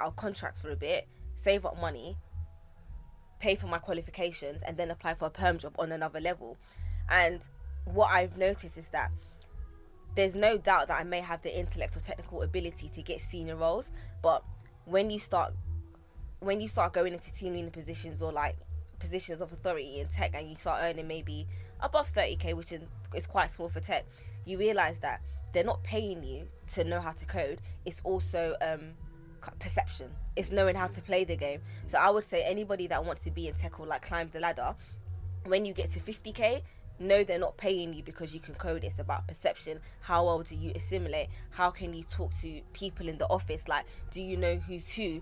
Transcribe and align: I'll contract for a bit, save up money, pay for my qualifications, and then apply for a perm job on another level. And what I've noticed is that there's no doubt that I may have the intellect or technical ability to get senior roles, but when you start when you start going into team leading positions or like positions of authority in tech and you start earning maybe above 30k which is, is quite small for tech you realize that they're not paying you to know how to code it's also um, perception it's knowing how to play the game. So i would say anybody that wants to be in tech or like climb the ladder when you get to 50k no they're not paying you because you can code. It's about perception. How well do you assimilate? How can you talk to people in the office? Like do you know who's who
I'll 0.00 0.12
contract 0.12 0.58
for 0.58 0.70
a 0.70 0.76
bit, 0.76 1.08
save 1.42 1.64
up 1.64 1.80
money, 1.80 2.16
pay 3.38 3.54
for 3.54 3.66
my 3.66 3.78
qualifications, 3.78 4.62
and 4.66 4.76
then 4.76 4.90
apply 4.90 5.14
for 5.14 5.26
a 5.26 5.30
perm 5.30 5.58
job 5.58 5.74
on 5.78 5.92
another 5.92 6.20
level. 6.20 6.56
And 7.08 7.40
what 7.84 8.10
I've 8.10 8.36
noticed 8.36 8.76
is 8.76 8.86
that 8.92 9.10
there's 10.16 10.34
no 10.34 10.58
doubt 10.58 10.88
that 10.88 10.98
I 10.98 11.04
may 11.04 11.20
have 11.20 11.42
the 11.42 11.56
intellect 11.56 11.96
or 11.96 12.00
technical 12.00 12.42
ability 12.42 12.90
to 12.94 13.02
get 13.02 13.20
senior 13.20 13.56
roles, 13.56 13.90
but 14.22 14.44
when 14.84 15.10
you 15.10 15.18
start 15.18 15.54
when 16.40 16.58
you 16.60 16.68
start 16.68 16.94
going 16.94 17.12
into 17.12 17.32
team 17.34 17.52
leading 17.52 17.70
positions 17.70 18.22
or 18.22 18.32
like 18.32 18.56
positions 18.98 19.40
of 19.40 19.52
authority 19.52 20.00
in 20.00 20.08
tech 20.08 20.32
and 20.34 20.48
you 20.48 20.56
start 20.56 20.80
earning 20.82 21.06
maybe 21.06 21.46
above 21.80 22.10
30k 22.12 22.54
which 22.54 22.72
is, 22.72 22.80
is 23.14 23.26
quite 23.26 23.50
small 23.50 23.68
for 23.68 23.80
tech 23.80 24.06
you 24.46 24.58
realize 24.58 24.96
that 25.02 25.20
they're 25.52 25.64
not 25.64 25.82
paying 25.82 26.22
you 26.22 26.46
to 26.72 26.82
know 26.82 27.00
how 27.00 27.12
to 27.12 27.24
code 27.26 27.60
it's 27.84 28.00
also 28.04 28.56
um, 28.62 28.92
perception 29.58 30.10
it's 30.36 30.50
knowing 30.50 30.74
how 30.74 30.86
to 30.86 31.00
play 31.02 31.24
the 31.24 31.36
game. 31.36 31.60
So 31.90 31.98
i 31.98 32.08
would 32.10 32.24
say 32.24 32.42
anybody 32.42 32.86
that 32.86 33.04
wants 33.04 33.22
to 33.24 33.30
be 33.30 33.48
in 33.48 33.54
tech 33.54 33.78
or 33.80 33.86
like 33.86 34.02
climb 34.02 34.30
the 34.32 34.40
ladder 34.40 34.74
when 35.44 35.64
you 35.64 35.72
get 35.72 35.90
to 35.92 36.00
50k 36.00 36.62
no 36.98 37.24
they're 37.24 37.38
not 37.38 37.56
paying 37.56 37.94
you 37.94 38.02
because 38.02 38.34
you 38.34 38.40
can 38.40 38.54
code. 38.54 38.84
It's 38.84 38.98
about 38.98 39.26
perception. 39.26 39.80
How 40.00 40.26
well 40.26 40.42
do 40.42 40.54
you 40.54 40.70
assimilate? 40.74 41.28
How 41.48 41.70
can 41.70 41.94
you 41.94 42.04
talk 42.04 42.30
to 42.42 42.60
people 42.74 43.08
in 43.08 43.16
the 43.16 43.26
office? 43.28 43.66
Like 43.66 43.86
do 44.10 44.20
you 44.20 44.36
know 44.36 44.56
who's 44.56 44.86
who 44.86 45.18